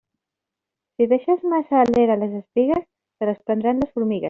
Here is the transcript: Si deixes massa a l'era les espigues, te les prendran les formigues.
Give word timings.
Si 0.95 1.07
deixes 1.11 1.43
massa 1.51 1.77
a 1.81 1.85
l'era 1.91 2.17
les 2.23 2.35
espigues, 2.41 2.83
te 2.87 3.31
les 3.31 3.41
prendran 3.51 3.85
les 3.85 3.95
formigues. 3.99 4.19